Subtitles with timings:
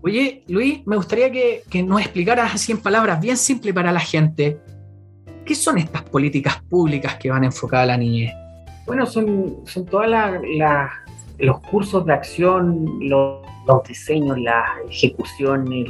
[0.00, 4.60] Oye, Luis, me gustaría que, nos explicaras así en palabras bien simples para la gente,
[5.44, 8.32] ¿qué son estas políticas públicas que van enfocadas a la niñez?
[8.86, 10.40] Bueno, son, son todas
[11.38, 13.42] los cursos de acción, los,
[13.86, 15.88] diseños, las ejecuciones,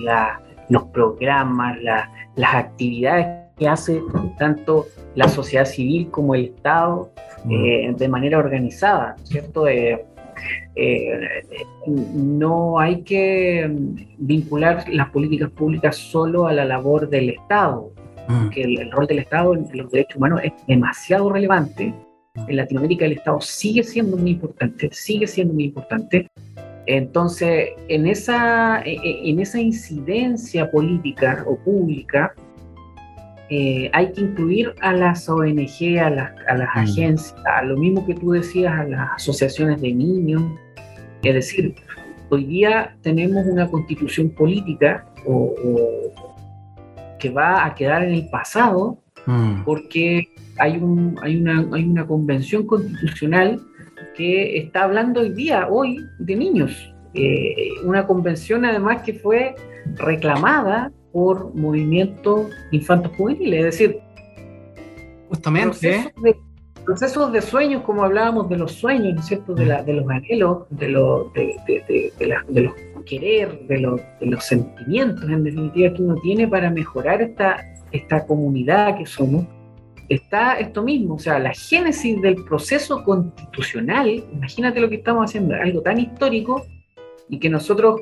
[0.68, 3.27] los programas, las actividades
[3.59, 4.02] que hace
[4.38, 7.11] tanto la sociedad civil como el Estado
[7.45, 7.52] mm.
[7.52, 9.66] eh, de manera organizada, ¿cierto?
[9.68, 10.04] Eh,
[10.75, 11.45] eh,
[11.86, 13.71] no hay que
[14.18, 17.93] vincular las políticas públicas solo a la labor del Estado,
[18.29, 18.48] mm.
[18.50, 21.95] que el, rol del Estado en los derechos humanos es demasiado relevante.
[22.46, 26.29] En Latinoamérica el Estado sigue siendo muy importante, sigue siendo muy importante.
[26.86, 32.33] Entonces, en esa, en esa incidencia política o pública,
[33.50, 36.78] eh, hay que incluir a las ONG, a las, a las mm.
[36.78, 40.42] agencias, a lo mismo que tú decías, a las asociaciones de niños.
[41.22, 41.75] Es decir,
[42.28, 45.06] hoy día tenemos una constitución política
[47.19, 49.64] que va a quedar en el pasado mm.
[49.64, 53.61] porque hay, un, hay, una, hay una convención constitucional
[54.14, 56.92] que está hablando hoy día, hoy, de niños.
[57.14, 59.55] Eh, una convención además que fue
[59.97, 64.01] reclamada por movimientos infantos juveniles, es decir,
[65.28, 66.12] justamente
[66.84, 69.55] procesos de, sueños, como hablábamos de los sueños, ¿no es cierto?
[69.55, 72.73] De, la, de los anhelos, de, los de, de, los
[73.05, 77.59] querer, de los, de los sentimientos, en definitiva, que uno tiene para mejorar esta,
[77.92, 79.45] esta comunidad que somos,
[80.09, 85.55] está esto mismo, o sea, la génesis del proceso constitucional, imagínate lo que estamos haciendo,
[85.56, 86.64] algo tan histórico
[87.29, 88.01] y que nosotros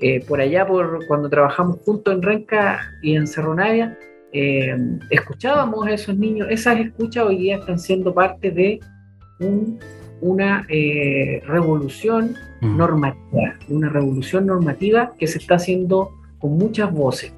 [0.00, 3.96] eh, por allá, por cuando trabajamos juntos en Renca y en Cerro Navia,
[4.32, 4.74] eh,
[5.10, 6.48] escuchábamos a esos niños.
[6.50, 8.80] Esas escuchas hoy día están siendo parte de
[10.20, 12.76] una eh, revolución mm.
[12.76, 17.34] normativa, una revolución normativa que se está haciendo con muchas voces.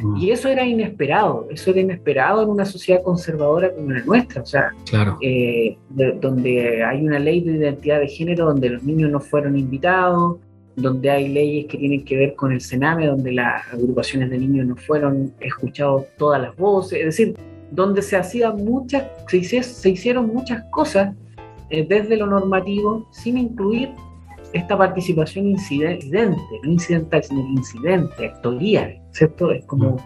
[0.00, 0.16] Mm.
[0.16, 4.46] Y eso era inesperado, eso era inesperado en una sociedad conservadora como la nuestra, o
[4.46, 4.72] sea,
[5.90, 10.38] donde hay una ley de identidad de género donde los niños no fueron invitados,
[10.82, 14.66] donde hay leyes que tienen que ver con el Sename, donde las agrupaciones de niños
[14.66, 17.36] no fueron escuchados todas las voces, es decir,
[17.70, 21.14] donde se hacían muchas, se, hicieron muchas cosas
[21.70, 23.90] eh, desde lo normativo sin incluir
[24.52, 26.06] esta participación incidente,
[26.62, 29.52] no incidental, sino incidente, actorial, ¿cierto?
[29.52, 29.96] Es como,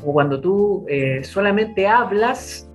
[0.00, 2.68] como cuando tú eh, solamente hablas,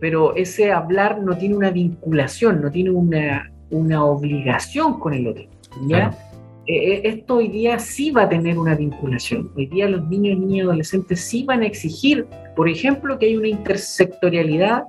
[0.00, 5.44] pero ese hablar no tiene una vinculación, no tiene una, una obligación con el otro,
[5.88, 6.16] ¿ya?
[6.66, 9.50] Eh, esto hoy día sí va a tener una vinculación.
[9.56, 13.36] Hoy día los niños, niñas y adolescentes sí van a exigir, por ejemplo, que hay
[13.36, 14.84] una intersectorialidad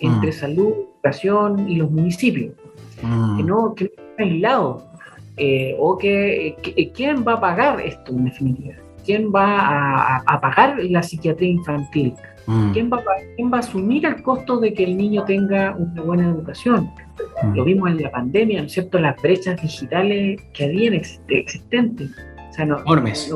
[0.00, 0.32] entre mm.
[0.32, 2.54] salud, educación y los municipios.
[3.02, 3.36] Mm.
[3.36, 4.88] Que no que no aislado.
[5.36, 6.56] Eh, o que,
[6.94, 8.74] quién va a pagar esto en definitiva.
[9.04, 12.14] ¿Quién va a pagar la psiquiatría infantil?
[12.48, 12.72] Mm.
[12.72, 13.02] ¿Quién, va,
[13.36, 16.90] ¿Quién, va, a asumir el costo de que el niño tenga una buena educación?
[17.42, 17.54] Mm.
[17.54, 18.98] Lo vimos en la pandemia, ¿no es cierto?
[18.98, 20.94] Las brechas digitales que habían
[21.28, 22.10] existentes.
[22.50, 23.32] O sea, no, Enormes.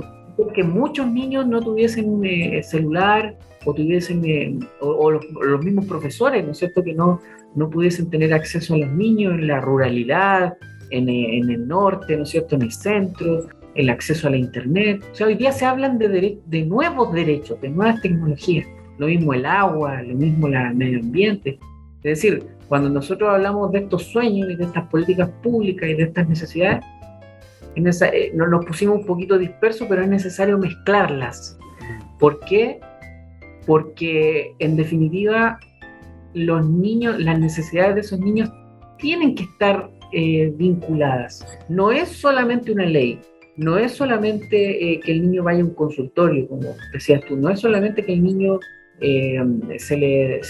[0.55, 6.53] que muchos niños no tuviesen eh, celular o tuviesen, eh, o, los, mismos profesores, ¿no
[6.53, 6.83] es cierto?
[6.83, 7.21] Que no,
[7.55, 10.55] no pudiesen tener acceso a los niños en la ruralidad,
[10.91, 12.57] en, eh, en el norte, ¿no es cierto?
[12.57, 15.03] En el centro el acceso a la Internet.
[15.13, 18.67] O sea, hoy día se hablan de, de nuevos derechos, de nuevas tecnologías
[18.99, 21.59] lo mismo el agua, lo mismo el medio ambiente.
[22.05, 26.05] Es decir, cuando nosotros hablamos de estos sueños y de estas políticas públicas y de
[26.05, 26.85] estas necesidades,
[27.77, 31.59] eh, nos pusimos un poquito dispersos, pero es necesario mezclarlas.
[32.19, 32.81] ¿Por qué?
[33.67, 35.59] Porque en definitiva
[36.35, 38.51] los niños, las necesidades de esos niños
[38.99, 41.47] tienen que estar eh, vinculadas.
[41.69, 43.21] No es solamente una ley,
[43.57, 47.49] no es solamente eh, que el niño vaya a un consultorio, como decías tú, no
[47.49, 48.59] es solamente que el niño
[49.79, 50.41] se le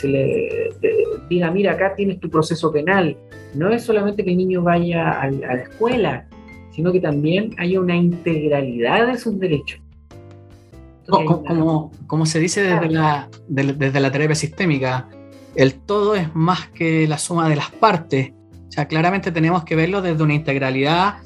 [1.34, 3.16] diga, mira, acá tienes tu proceso penal.
[3.54, 6.26] No es solamente que el niño vaya a, la escuela,
[6.70, 9.81] sino que también haya una integralidad de sus derechos.
[11.08, 15.08] como, como, se dice desde la, desde la terapia sistémica,
[15.55, 18.32] el todo es más que la suma de las partes.
[18.69, 21.17] O sea, claramente tenemos que verlo desde una integralidad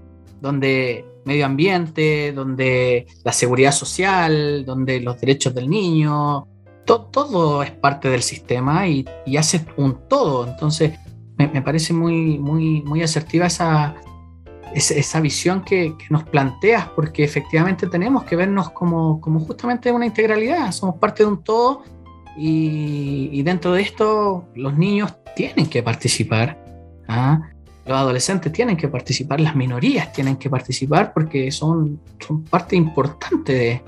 [0.41, 6.47] donde medio ambiente, donde la seguridad social, donde los derechos del niño,
[6.87, 9.05] todo es parte del sistema y,
[9.37, 10.47] hace un todo.
[10.47, 10.99] Entonces,
[11.37, 13.95] me, parece muy, muy, muy asertiva esa,
[14.75, 20.73] esa, visión que, nos planteas, porque efectivamente tenemos que vernos como, como justamente una integralidad,
[20.73, 21.83] somos parte de un todo
[22.37, 26.65] y, dentro de esto los niños tienen que participar.
[27.09, 27.41] ¿ah?
[27.87, 33.53] los adolescentes tienen que participar, las minorías tienen que participar porque son, son parte importante
[33.53, 33.83] de,